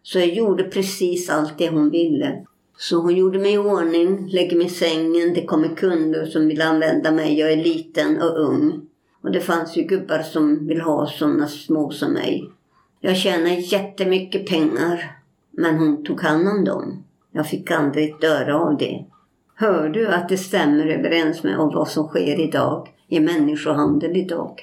[0.02, 2.44] Så jag gjorde precis allt det hon ville.
[2.78, 6.62] Så hon gjorde mig i ordning, lägger mig i sängen, det kommer kunder som vill
[6.62, 7.38] använda mig.
[7.38, 8.86] Jag är liten och ung.
[9.22, 12.50] Och det fanns ju gubbar som vill ha sådana små som mig.
[13.00, 15.16] Jag tjänade jättemycket pengar.
[15.50, 17.04] Men hon tog hand om dem.
[17.32, 19.04] Jag fick aldrig ett öre av det.
[19.54, 24.60] Hör du att det stämmer överens med vad som sker idag i människohandel idag?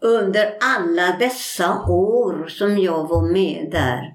[0.00, 4.14] Under alla dessa år som jag var med där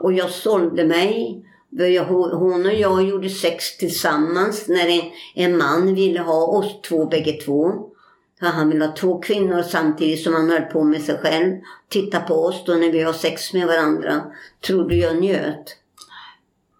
[0.00, 1.44] och jag sålde mig.
[2.32, 7.32] Hon och jag gjorde sex tillsammans när en, en man ville ha oss två bägge
[7.32, 7.72] två.
[8.40, 11.56] Han ville ha två kvinnor samtidigt som han höll på med sig själv.
[11.88, 14.22] Titta på oss då när vi har sex med varandra.
[14.66, 15.76] Tror du jag njöt?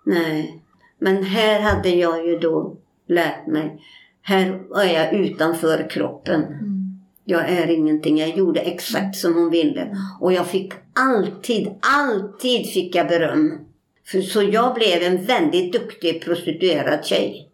[0.05, 0.62] Nej.
[0.98, 2.76] Men här hade jag ju då
[3.07, 3.83] lärt mig.
[4.22, 6.44] Här är jag utanför kroppen.
[6.44, 6.80] Mm.
[7.31, 8.19] Jag är ingenting.
[8.19, 9.81] Jag gjorde exakt som hon ville.
[9.81, 9.97] Mm.
[10.21, 13.59] Och jag fick alltid, alltid fick jag beröm.
[14.07, 17.49] För så jag blev en väldigt duktig prostituerad tjej.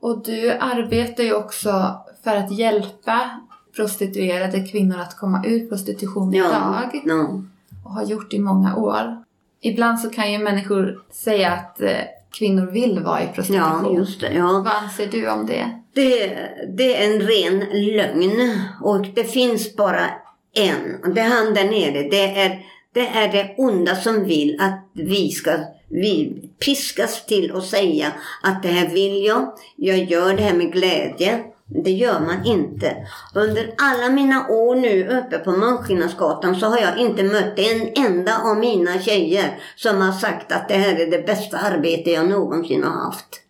[0.00, 3.40] Och du arbetar ju också för att hjälpa
[3.76, 7.02] prostituerade kvinnor att komma ur prostitution ja, idag.
[7.04, 7.42] Ja.
[7.84, 9.24] Och har gjort i många år.
[9.60, 11.90] Ibland så kan ju människor säga att eh,
[12.30, 13.94] kvinnor vill vara i prostitution.
[13.94, 14.32] Ja, just det.
[14.32, 14.62] Ja.
[14.64, 15.80] Vad anser du om det?
[15.98, 16.50] Det?
[16.76, 18.60] Det är en ren lögn.
[18.82, 20.10] Och det finns bara
[20.54, 21.14] en.
[21.14, 22.08] Det är han där nere.
[22.08, 22.60] Det är,
[22.92, 25.50] det är det onda som vill att vi ska
[25.90, 29.52] vi piskas till att säga att det här vill jag.
[29.76, 31.44] Jag gör det här med glädje.
[31.84, 32.96] Det gör man inte.
[33.34, 38.38] Under alla mina år nu uppe på Malmskillnadsgatan så har jag inte mött en enda
[38.38, 42.84] av mina tjejer som har sagt att det här är det bästa arbete jag någonsin
[42.84, 43.47] har haft.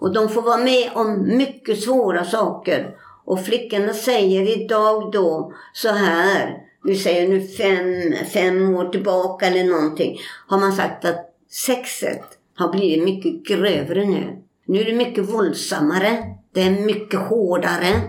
[0.00, 2.94] Och de får vara med om mycket svåra saker.
[3.24, 9.64] Och flickorna säger idag då så här, vi säger nu fem, fem år tillbaka eller
[9.64, 12.22] någonting, har man sagt att sexet
[12.54, 14.42] har blivit mycket grövre nu.
[14.66, 16.24] Nu är det mycket våldsammare.
[16.52, 18.00] Det är mycket hårdare.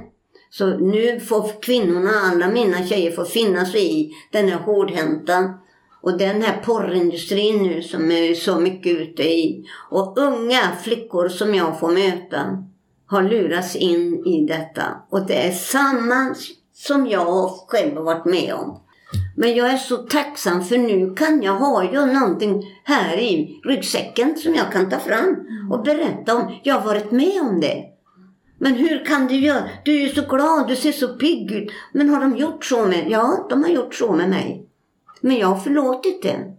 [0.50, 5.54] Så nu får kvinnorna, alla mina tjejer, får finna sig i den här hårdhänta
[6.02, 9.66] och den här porrindustrin nu som är så mycket ute i.
[9.90, 12.64] Och unga flickor som jag får möta
[13.06, 14.84] har lurats in i detta.
[15.10, 16.36] Och det är samma
[16.74, 18.80] som jag själv har varit med om.
[19.36, 24.38] Men jag är så tacksam för nu kan jag ha ju någonting här i ryggsäcken
[24.38, 25.36] som jag kan ta fram
[25.72, 26.60] och berätta om.
[26.64, 27.86] Jag har varit med om det.
[28.58, 29.64] Men hur kan du göra?
[29.86, 31.72] Du är ju så glad, du ser så pigg ut.
[31.94, 34.68] Men har de gjort så med Ja, de har gjort så med mig.
[35.22, 36.54] Men jag har förlåtit det.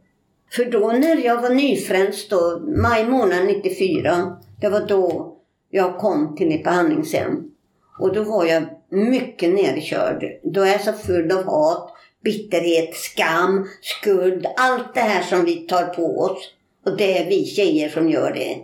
[0.51, 5.37] För då när jag var nyfrälst då, maj månad 94, det var då
[5.71, 7.51] jag kom till mitt behandlingshem.
[7.99, 10.25] Och då var jag mycket nerkörd.
[10.43, 11.93] Då är jag så full av hat,
[12.25, 16.51] bitterhet, skam, skuld, allt det här som vi tar på oss.
[16.85, 18.59] Och det är vi tjejer som gör det.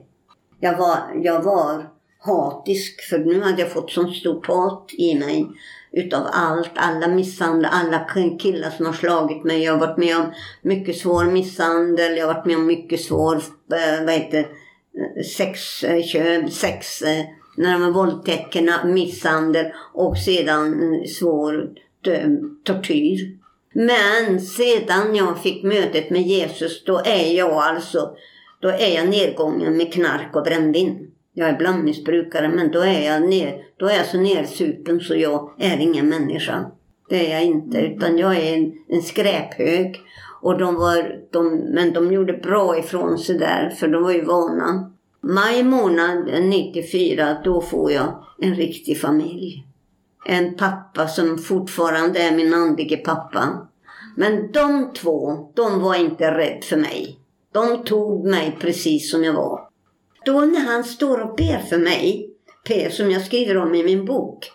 [0.61, 5.47] Jag var, jag var hatisk för nu hade jag fått sånt stort hat i mig
[5.93, 8.07] utav allt, alla misshandel, alla
[8.39, 9.63] killar som har slagit mig.
[9.63, 13.35] Jag har varit med om mycket svår misshandel, jag har varit med om mycket svår,
[13.73, 14.47] eh, vad heter
[15.37, 17.25] sexköp, eh, eh sex, eh,
[17.57, 21.71] när de var våldtäkterna, misshandel och sedan eh, svår
[22.65, 23.39] tortyr.
[23.73, 28.17] Men sedan jag fick mötet med Jesus, då är jag alltså,
[28.61, 31.08] då är jag nedgången med knark och brännvin.
[31.39, 35.55] Jag är blandmissbrukare men då är jag, ner, då är jag så nersupen så jag
[35.59, 36.71] är ingen människa.
[37.09, 40.01] Det är jag inte utan jag är en, en skräphög.
[40.43, 44.25] Och de var, de, men de gjorde bra ifrån sig där för de var ju
[44.25, 44.93] vana.
[45.21, 49.65] Maj månad 94 då får jag en riktig familj.
[50.27, 53.69] En pappa som fortfarande är min andlige pappa.
[54.17, 57.19] Men de två, de var inte rädda för mig.
[57.53, 59.68] De tog mig precis som jag var.
[60.25, 62.31] Då när han står och ber för mig,
[62.69, 64.53] P som jag skriver om i min bok.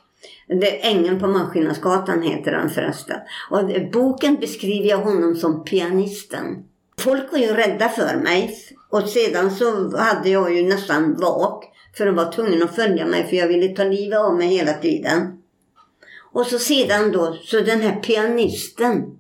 [0.47, 3.17] Det, Ängeln på Malmskillnadsgatan heter han förresten.
[3.49, 6.63] Och boken beskriver jag honom som pianisten.
[6.97, 8.55] Folk var ju rädda för mig.
[8.89, 11.65] Och sedan så hade jag ju nästan vak.
[11.97, 14.73] För de var tvungna att följa mig för jag ville ta livet av mig hela
[14.73, 15.41] tiden.
[16.31, 19.17] Och så sedan då, så den här pianisten.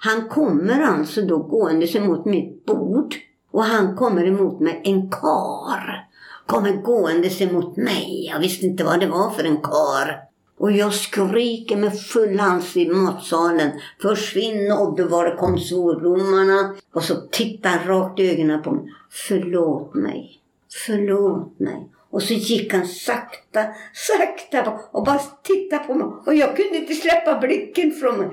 [0.00, 3.14] Han kommer alltså då gåendes emot mitt bord.
[3.50, 6.10] Och han kommer emot mig, en kar
[6.50, 8.28] kommer gåendes emot mig.
[8.32, 10.20] Jag visste inte vad det var för en kar.
[10.58, 13.70] Och jag skriker med full hals i matsalen.
[14.02, 16.74] Försvinn Oddevare det kom svordomarna.
[16.92, 18.84] Och så tittar han rakt i ögonen på mig.
[19.28, 20.40] Förlåt mig.
[20.86, 21.88] Förlåt mig.
[22.10, 26.08] Och så gick han sakta, sakta och bara tittade på mig.
[26.26, 28.28] Och jag kunde inte släppa blicken från mig.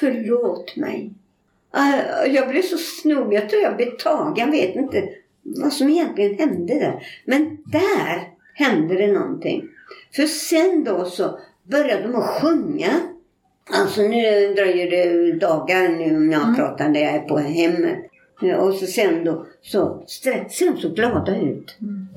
[0.00, 1.14] Förlåt mig.
[1.78, 3.32] Ah, Jag blev så snodd.
[3.32, 4.34] Jag tror jag blev tagen.
[4.36, 5.08] Jag vet inte
[5.42, 7.02] vad som egentligen hände där.
[7.24, 9.68] Men där hände det någonting.
[10.16, 12.90] För sen då så började de att sjunga.
[13.72, 16.54] Alltså nu dröjer det dagar nu om jag Mm.
[16.54, 17.98] pratar när jag är på hemmet.
[18.58, 21.76] Och så sen då så ser de så glada ut.
[21.80, 22.08] Mm.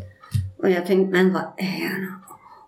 [0.58, 2.14] Och jag tänkte, men vad är det?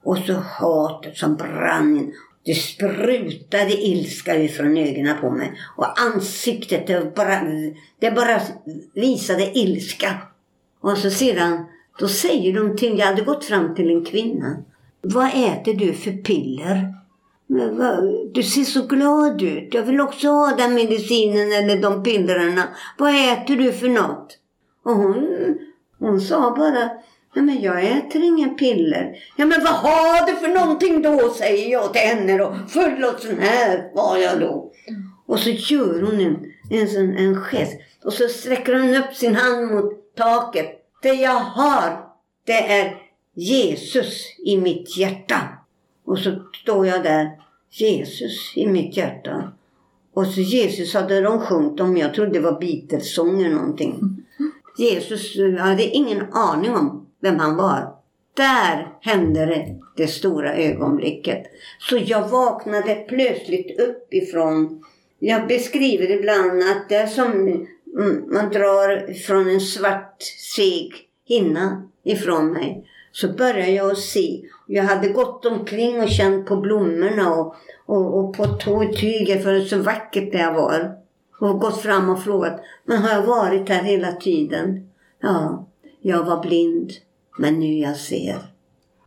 [0.03, 2.13] Och så hatet som brann in.
[2.43, 5.53] Det sprutade ilska ifrån ögonen på mig.
[5.77, 7.41] Och ansiktet, det bara,
[7.99, 8.41] det bara
[8.93, 10.17] visade ilska.
[10.81, 11.65] Och så sedan,
[11.99, 14.57] då säger de till, jag hade gått fram till en kvinna.
[15.01, 16.93] Vad äter du för piller?
[18.33, 19.73] Du ser så glad ut.
[19.73, 22.63] Jag vill också ha den medicinen eller de pillerna.
[22.97, 24.37] Vad äter du för något?
[24.83, 25.27] Och hon,
[25.99, 26.89] hon sa bara,
[27.33, 29.15] nej men jag äter inga piller.
[29.37, 32.57] Ja men vad har du för någonting då, säger jag till henne då.
[32.67, 34.71] Förlåt, sån här var jag då.
[35.25, 36.37] Och så gör hon en,
[36.69, 37.77] en, sån, en gest.
[38.03, 40.67] Och så sträcker hon upp sin hand mot taket.
[41.01, 42.05] Det jag har,
[42.45, 42.95] det är
[43.33, 45.41] Jesus i mitt hjärta.
[46.05, 47.29] Och så står jag där,
[47.69, 49.51] Jesus i mitt hjärta.
[50.13, 54.23] Och så Jesus hade de sjungit om, jag trodde det var Beatles-sång eller någonting.
[54.77, 57.95] Jesus, jag hade ingen aning om vem han var.
[58.33, 61.43] Där hände det, det stora ögonblicket.
[61.79, 64.83] Så jag vaknade plötsligt uppifrån.
[65.19, 70.21] Jag beskriver ibland att det är som mm, man drar från en svart
[70.55, 70.93] seg
[71.25, 72.87] hinna ifrån mig.
[73.11, 74.41] Så började jag att se.
[74.67, 77.55] Jag hade gått omkring och känt på blommorna och,
[77.85, 80.97] och, och på tå- tyget för så vackert det var.
[81.39, 84.89] Och gått fram och frågat, men har jag varit här hela tiden?
[85.19, 85.67] Ja,
[86.01, 86.91] jag var blind,
[87.37, 88.39] men nu jag ser.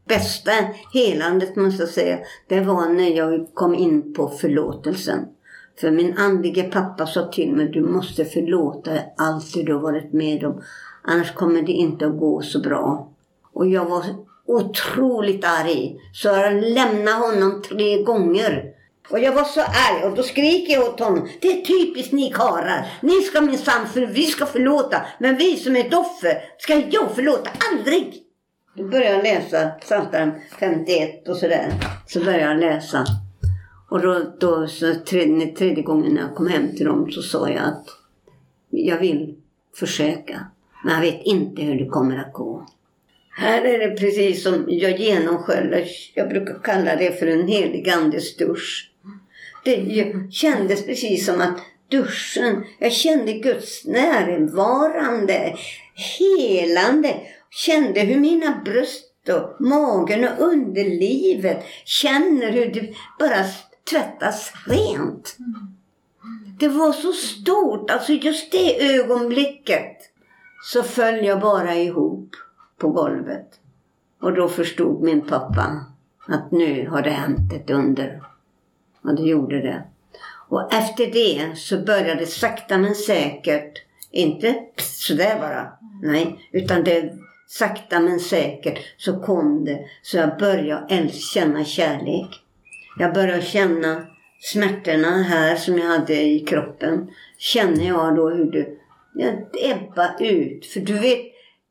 [0.08, 0.52] Bästa
[0.92, 5.18] helandet måste jag säga, det var när jag kom in på förlåtelsen.
[5.80, 10.12] För min andlige pappa sa till mig, du måste förlåta allt det du har varit
[10.12, 10.62] med om.
[11.02, 13.12] Annars kommer det inte att gå så bra.
[13.52, 14.04] Och jag var
[14.46, 15.96] otroligt arg.
[16.12, 18.73] Så jag lämnade honom tre gånger.
[19.08, 21.28] Och jag var så arg och då skriker jag åt honom.
[21.40, 22.86] Det är typiskt ni karlar.
[23.02, 25.02] Ni ska minsann, för vi ska förlåta.
[25.18, 27.50] Men vi som är ett offer, ska jag förlåta?
[27.72, 28.20] Aldrig!
[28.76, 31.72] Då började jag läsa Psaltaren 51 och sådär.
[32.06, 33.04] Så började jag läsa.
[33.90, 37.48] Och då, då så tredje, tredje gången när jag kom hem till dem så sa
[37.48, 37.86] jag att
[38.70, 39.34] jag vill
[39.74, 40.46] försöka.
[40.84, 42.66] Men jag vet inte hur det kommer att gå.
[43.30, 45.84] Här är det precis som jag genomsköljde.
[46.14, 48.90] Jag brukar kalla det för en helig andes dusch.
[49.64, 55.56] Det ju- kändes precis som att duschen, jag kände Guds närvarande,
[56.18, 57.14] helande.
[57.50, 63.44] Kände hur mina bröst och magen och underlivet känner hur det bara
[63.90, 65.36] tvättas rent.
[66.58, 69.96] Det var så stort, alltså just det ögonblicket
[70.64, 72.30] så föll jag bara ihop
[72.78, 73.48] på golvet.
[74.20, 75.86] Och då förstod min pappa
[76.28, 78.22] att nu har det hänt ett under.
[79.04, 79.82] Och det gjorde det.
[80.48, 87.12] Och efter det så började det sakta men säkert, inte sådär bara, nej, utan det
[87.46, 92.40] sakta men säkert så kom det så jag började känna kärlek.
[92.98, 94.06] Jag började känna
[94.40, 97.10] smärtorna här som jag hade i kroppen.
[97.38, 98.66] Känner jag då hur det
[99.70, 100.66] ebbar ut.
[100.66, 101.20] För du vet,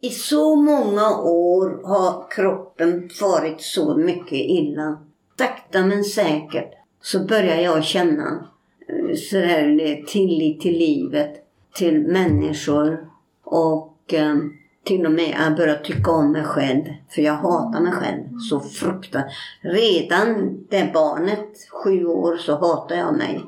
[0.02, 5.02] i så många år har kroppen varit så mycket illa.
[5.38, 8.48] Sakta men säkert så börjar jag känna
[8.88, 11.34] eh, sådär det, tillit till livet,
[11.74, 13.10] till människor
[13.44, 14.36] och eh,
[14.84, 16.84] till och med jag börjar tycka om mig själv.
[17.10, 19.34] För jag hatar mig själv så fruktansvärt.
[19.62, 23.42] Redan det barnet, sju år, så hatar jag mig.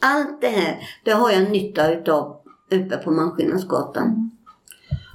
[0.00, 2.36] Allt det här, det har jag nytta utav
[2.70, 4.30] uppe på Malmskillnadsgatan.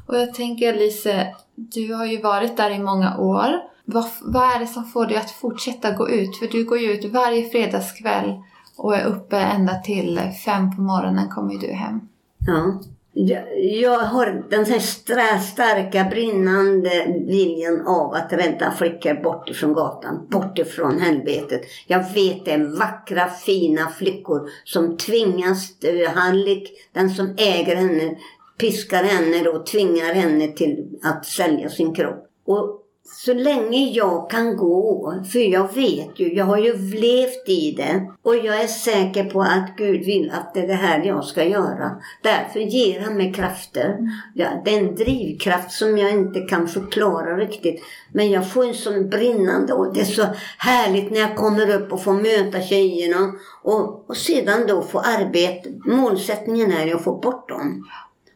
[0.08, 3.62] Och jag tänker Lise, du har ju varit där i många år.
[3.94, 6.38] Vad, vad är det som får dig att fortsätta gå ut?
[6.38, 8.34] För du går ju ut varje fredagskväll
[8.78, 12.00] och är uppe ända till fem på morgonen kommer du hem.
[12.48, 12.82] Ja.
[13.14, 20.28] Jag, jag har den här starka brinnande viljan av att rädda flickor bort ifrån gatan,
[20.30, 21.62] bort ifrån helvetet.
[21.88, 28.18] Jag vet det är vackra fina flickor som tvingas, eh, Hallik, den som äger henne,
[28.58, 32.26] piskar henne och tvingar henne till att sälja sin kropp.
[32.46, 37.72] Och så länge jag kan gå, för jag vet ju, jag har ju levt i
[37.78, 41.24] det och jag är säker på att Gud vill att det är det här jag
[41.24, 41.92] ska göra.
[42.24, 43.98] Därför ger han mig krafter.
[44.36, 47.84] Ja, det är en drivkraft som jag inte kan förklara riktigt.
[48.14, 50.26] Men jag får en sån brinnande och det är så
[50.58, 53.34] härligt när jag kommer upp och får möta tjejerna
[53.64, 55.70] och, och sedan då få arbete.
[55.86, 57.86] Målsättningen är att få bort dem.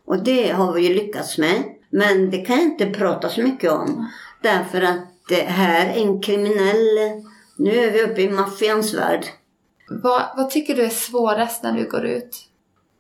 [0.05, 1.64] Och det har vi ju lyckats med.
[1.89, 4.09] Men det kan jag inte prata så mycket om.
[4.44, 7.24] Därför att det här är en kriminell...
[7.56, 9.26] Nu är vi uppe i maffians värld.
[9.89, 12.38] Vad, vad tycker du är svårast när du går ut?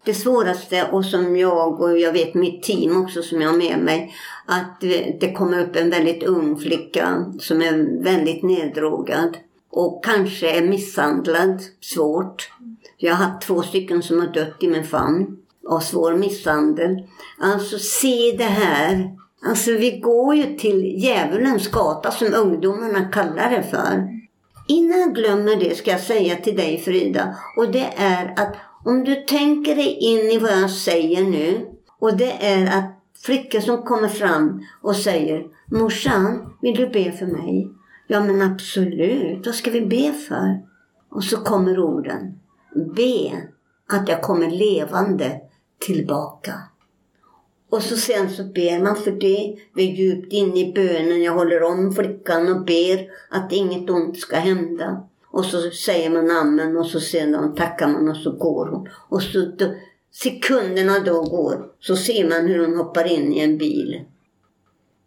[0.05, 3.79] Det svåraste och som jag och jag vet mitt team också som jag har med
[3.79, 4.13] mig.
[4.45, 4.81] Att
[5.19, 9.37] det kommer upp en väldigt ung flicka som är väldigt neddrogad.
[9.69, 12.51] Och kanske är misshandlad svårt.
[12.97, 15.37] Jag har haft två stycken som har dött i min famn
[15.67, 17.07] av svår misshandel.
[17.39, 23.63] Alltså se det här Alltså vi går ju till djävulens gata som ungdomarna kallar det
[23.63, 24.07] för.
[24.67, 29.03] Innan jag glömmer det ska jag säga till dig Frida och det är att om
[29.03, 31.67] du tänker dig in i vad jag säger nu
[31.99, 37.25] och det är att flickor som kommer fram och säger Morsan, vill du be för
[37.25, 37.71] mig?
[38.07, 40.61] Ja men absolut, vad ska vi be för?
[41.09, 42.39] Och så kommer orden.
[42.95, 43.31] Be
[43.89, 45.39] att jag kommer levande
[45.85, 46.53] tillbaka.
[47.73, 49.55] Och så sen så ber man för det.
[49.73, 51.23] Vi är djupt inne i bönen.
[51.23, 55.03] Jag håller om flickan och ber att inget ont ska hända.
[55.31, 58.89] Och så säger man amen och så sedan tackar man och så går hon.
[59.09, 59.65] Och så då,
[60.11, 64.01] sekunderna då går så ser man hur hon hoppar in i en bil.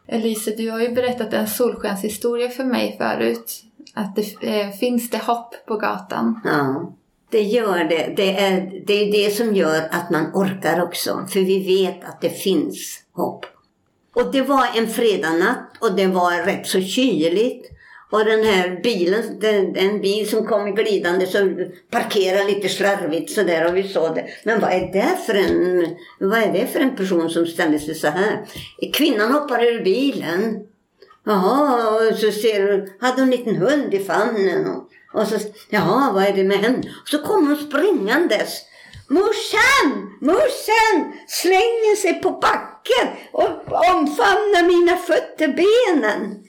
[0.07, 3.63] Elise, du har ju berättat en solskenshistoria för mig förut.
[3.95, 6.41] Att det eh, finns det hopp på gatan.
[6.45, 6.93] Ja.
[7.31, 8.13] Det gör det.
[8.17, 11.27] Det är, det är det som gör att man orkar också.
[11.33, 13.47] För vi vet att det finns hopp.
[14.15, 17.71] Och det var en fredagnatt och det var rätt så kyligt.
[18.11, 21.39] Och den här bilen, den, en bil som kom glidande så
[21.91, 24.27] parkerade lite slarvigt sådär och vi såg det.
[24.45, 25.87] Men vad är det för en,
[26.21, 28.47] vad är det för en person som ställer sig så här?
[28.93, 30.67] Kvinnan hoppar ur bilen.
[31.25, 34.67] Jaha, och så ser du, hade hon en liten hund i famnen.
[34.67, 35.39] Och, och så,
[35.69, 36.79] ja vad är det med henne?
[37.03, 38.63] Och så kom hon springandes.
[39.09, 40.19] Morsan!
[40.21, 41.13] Morsan!
[41.29, 43.49] Slänger sig på backen och
[43.95, 46.45] omfamnar mina fötter, benen.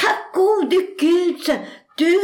[0.00, 1.58] Tack gode Gud,
[1.96, 2.16] du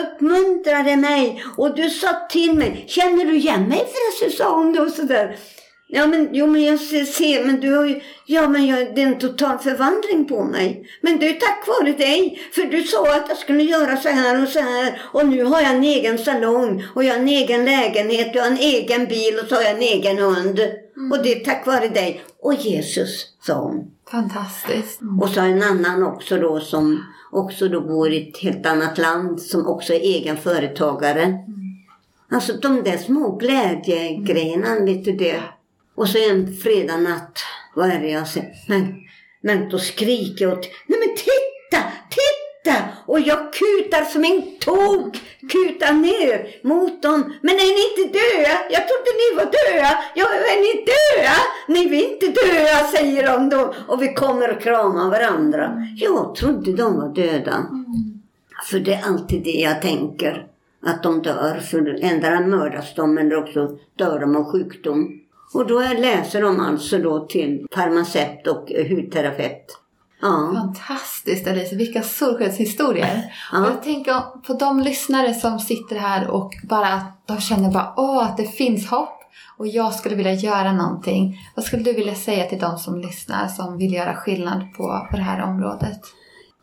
[0.00, 2.84] uppmuntrade mig och du sa till mig.
[2.88, 5.38] Känner du igen mig förresten, sa hon då sådär.
[5.86, 9.06] Ja, men, jo, men jag ser, men du har ju, ja, men jag, det är
[9.06, 10.88] en total förvandling på mig.
[11.00, 14.42] Men det är tack vare dig, för du sa att jag skulle göra så här
[14.42, 15.02] och så här.
[15.12, 18.50] Och nu har jag en egen salong och jag har en egen lägenhet, jag har
[18.50, 20.58] en egen bil och så har jag en egen hund.
[20.96, 21.12] Mm.
[21.12, 22.22] Och det är tack vare dig.
[22.42, 23.90] Och Jesus, sa hon.
[24.10, 25.00] Fantastiskt.
[25.00, 25.20] Mm.
[25.20, 29.42] Och så en annan också då som också då bor i ett helt annat land
[29.42, 31.22] som också är egen företagare.
[31.22, 31.48] Mm.
[32.30, 34.84] Alltså de där små glädjegrejerna, mm.
[34.84, 35.42] vet du det.
[35.94, 37.38] Och så en fredag natt,
[37.74, 38.54] vad är det jag säger?
[38.68, 38.94] Men,
[39.40, 42.34] men då skriker jag åt, nej men titta, titta!
[43.06, 45.20] Och jag kutar som en tok,
[45.52, 47.34] kutar ner mot dem.
[47.42, 48.58] Men är ni inte döda?
[48.70, 50.04] Jag trodde ni var döda.
[50.14, 51.36] Ja, är ni döda?
[51.68, 53.74] Nej, vi är inte döda, säger de då.
[53.88, 55.86] Och vi kommer och kramar varandra.
[55.96, 57.54] Jag trodde de var döda.
[57.54, 58.20] Mm.
[58.70, 60.46] För det är alltid det jag tänker.
[60.86, 61.60] Att de dör.
[61.70, 65.20] För ändå mördas de eller också dör de av sjukdom.
[65.54, 69.78] Och då läser de alltså då till farmaceut och hudterapeut.
[70.22, 70.52] Ja.
[70.54, 73.34] Fantastiskt Alice, vilka solskenshistorier.
[73.52, 73.64] Ja.
[73.64, 78.36] Jag tänker på de lyssnare som sitter här och bara de känner bara åh att
[78.36, 79.20] det finns hopp
[79.58, 81.38] och jag skulle vilja göra någonting.
[81.54, 85.16] Vad skulle du vilja säga till de som lyssnar som vill göra skillnad på, på
[85.16, 86.00] det här området?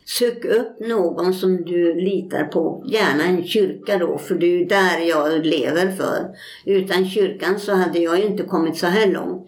[0.05, 4.65] Sök upp någon som du litar på, gärna en kyrka då, för det är ju
[4.65, 6.27] där jag lever för.
[6.65, 9.47] Utan kyrkan så hade jag ju inte kommit så här långt.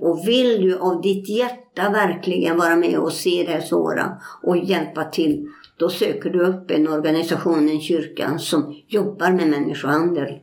[0.00, 5.04] Och vill du av ditt hjärta verkligen vara med och se det svåra och hjälpa
[5.04, 10.38] till, då söker du upp en organisation, en kyrka, som jobbar med människohandel.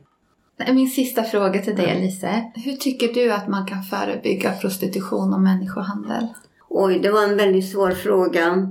[0.68, 2.52] Min sista fråga till dig Elise.
[2.54, 6.26] Hur tycker du att man kan förebygga prostitution och människohandel?
[6.68, 8.68] Oj, det var en väldigt svår fråga.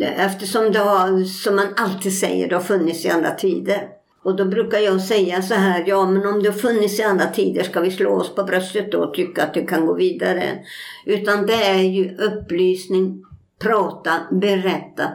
[0.00, 3.88] Eftersom det har, som man alltid säger, det har funnits i alla tider.
[4.22, 7.26] Och då brukar jag säga så här, ja men om det har funnits i alla
[7.26, 10.58] tider ska vi slå oss på bröstet då och tycka att det kan gå vidare.
[11.04, 13.24] Utan det är ju upplysning,
[13.58, 15.08] prata, berätta.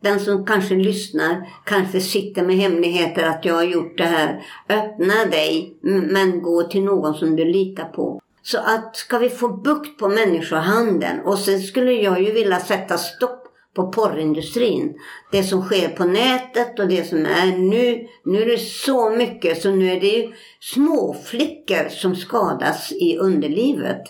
[0.00, 4.42] Den som kanske lyssnar kanske sitter med hemligheter att jag har gjort det här.
[4.68, 8.20] Öppna dig, men gå till någon som du litar på.
[8.42, 12.98] Så att ska vi få bukt på människohandeln och sen skulle jag ju vilja sätta
[12.98, 13.43] stopp
[13.74, 14.94] på porrindustrin.
[15.32, 18.06] Det som sker på nätet och det som är nu.
[18.24, 24.02] Nu är det så mycket så nu är det små flickor som skadas i underlivet.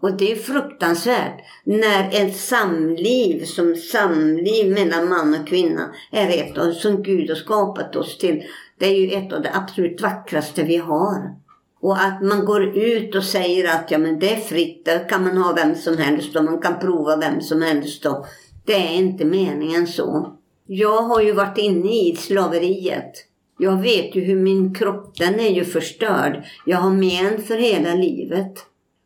[0.00, 6.58] Och det är fruktansvärt när ett samliv som samliv mellan man och kvinna är ett
[6.58, 8.42] av som Gud har skapat oss till.
[8.78, 11.36] Det är ju ett av det absolut vackraste vi har.
[11.80, 15.24] Och att man går ut och säger att ja men det är fritt, där kan
[15.24, 18.06] man ha vem som helst och man kan prova vem som helst.
[18.06, 18.26] Och
[18.68, 20.36] det är inte meningen så.
[20.66, 23.12] Jag har ju varit inne i slaveriet.
[23.58, 26.44] Jag vet ju hur min kropp, den är ju förstörd.
[26.66, 28.52] Jag har men för hela livet.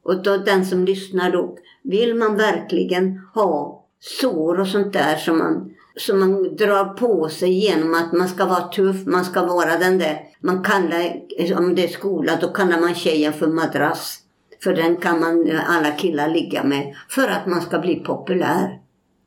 [0.05, 5.39] Och då den som lyssnar då, vill man verkligen ha sår och sånt där som
[5.39, 9.79] man, som man drar på sig genom att man ska vara tuff, man ska vara
[9.79, 11.21] den där, man kallar,
[11.59, 14.19] om det är skola, då kallar man tjejen för madrass.
[14.63, 18.82] För den kan man, alla killar ligga med, för att man ska bli populär.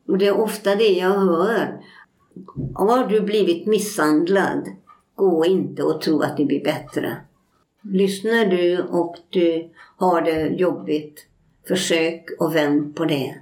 [0.08, 1.82] Och det är ofta det jag hör.
[2.74, 4.68] Har du blivit misshandlad,
[5.16, 7.18] gå inte och tro att det blir bättre.
[7.84, 11.26] Lyssnar du och du har det jobbigt,
[11.68, 13.36] försök och vänd på det.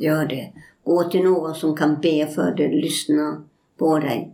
[0.00, 0.52] Gör det.
[0.84, 3.44] Gå till någon som kan be för dig, lyssna
[3.78, 4.32] på dig.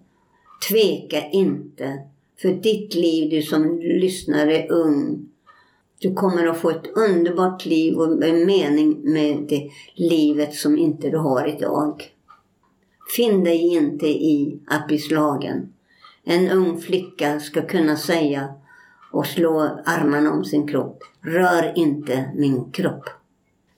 [0.68, 1.99] Tveka inte.
[2.43, 5.28] För ditt liv, du som lyssnar, är ung.
[6.03, 11.11] Du kommer att få ett underbart liv och en mening med det livet som inte
[11.11, 12.03] du har idag.
[13.17, 15.73] Finn dig inte i att bli slagen.
[16.25, 18.49] En ung flicka ska kunna säga
[19.13, 21.03] och slå armarna om sin kropp.
[21.21, 23.05] Rör inte min kropp.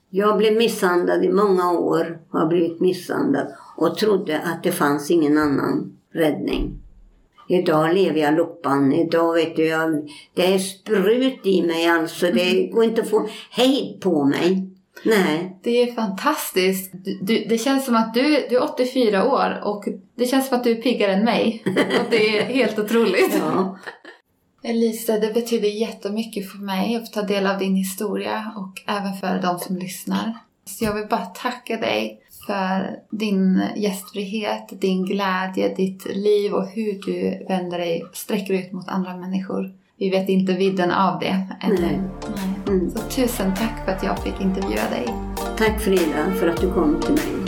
[0.09, 3.47] Jag blev misshandlad i många år, har blivit misshandlad
[3.77, 6.84] och trodde att det fanns ingen annan räddning.
[7.47, 8.93] Idag lever jag loppan.
[8.93, 12.31] Idag vet du, jag, det är sprut i mig alltså.
[12.31, 14.71] Det går inte att få hejd på mig.
[15.03, 15.59] Nej.
[15.63, 16.91] Det är fantastiskt.
[16.93, 19.85] Du, du, det känns som att du, du är 84 år och
[20.15, 21.63] det känns som att du är piggare än mig.
[21.65, 23.35] Och det är helt otroligt.
[23.39, 23.77] Ja.
[24.63, 29.13] Elisa, det betyder jättemycket för mig att få ta del av din historia och även
[29.13, 30.33] för de som lyssnar.
[30.65, 37.01] Så jag vill bara tacka dig för din gästfrihet, din glädje, ditt liv och hur
[37.05, 39.73] du vänder dig, sträcker ut mot andra människor.
[39.97, 41.81] Vi vet inte vidden av det ännu.
[41.81, 42.01] Nej.
[42.35, 42.77] Nej.
[42.77, 42.89] Mm.
[42.89, 45.07] Så tusen tack för att jag fick intervjua dig.
[45.57, 47.45] Tack Frida för att du kom till mig.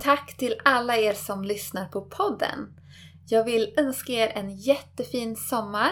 [0.00, 2.72] Tack till alla er som lyssnar på podden.
[3.28, 5.90] Jag vill önska er en jättefin sommar.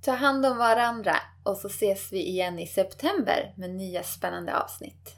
[0.00, 5.14] Ta hand om varandra och så ses vi igen i september med nya spännande avsnitt.